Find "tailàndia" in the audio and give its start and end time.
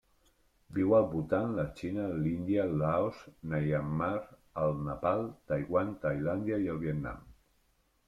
6.09-6.65